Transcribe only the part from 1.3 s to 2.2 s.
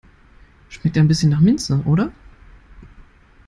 Minze, oder?